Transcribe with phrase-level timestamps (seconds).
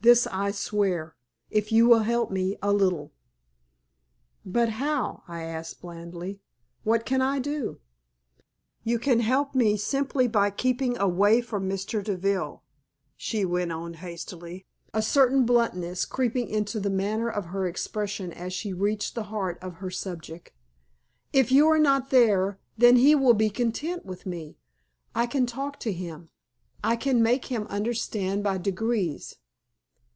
[0.00, 1.16] This I swear
[1.50, 3.10] if you will help me a little."
[4.46, 6.40] "But how?" I asked, blandly.
[6.84, 7.80] "What can I do?"
[8.84, 12.02] "You can help me simply by keeping away from Mr.
[12.04, 12.62] Deville,"
[13.16, 18.52] she went on, hastily, a certain bluntness creeping into the manner of her expression as
[18.52, 20.52] she reached the heart of her subject.
[21.32, 24.58] "If you are not there, then he will be content with me,
[25.16, 26.30] I can talk to him.
[26.84, 29.34] I can make him understand by degrees.